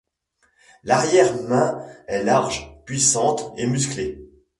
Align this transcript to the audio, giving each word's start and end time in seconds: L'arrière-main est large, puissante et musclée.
L'arrière-main 0.83 1.79
est 2.07 2.23
large, 2.23 2.73
puissante 2.85 3.53
et 3.59 3.67
musclée. 3.67 4.19